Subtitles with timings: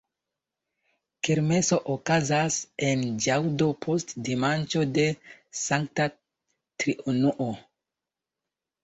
[1.27, 2.55] Kermeso okazas
[2.87, 5.05] en ĵaŭdo post dimanĉo de
[5.61, 6.09] Sankta
[6.85, 7.49] Triunuo.